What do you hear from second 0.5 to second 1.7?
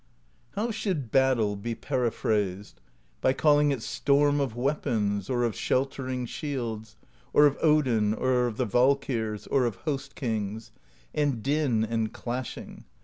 "How should battle